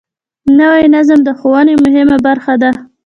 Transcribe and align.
نوی 0.59 0.83
نظم 0.95 1.19
د 1.23 1.29
ښوونې 1.39 1.75
مهمه 1.83 2.17
برخه 2.25 2.53
ده 2.61 2.71